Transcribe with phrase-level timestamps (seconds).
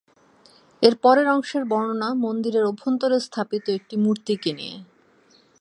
[0.81, 4.75] এর পরের অংশের বর্ণনা মন্দিরের অভ্যন্তরে স্থাপিত একটি মূর্তিকে নিয়ে।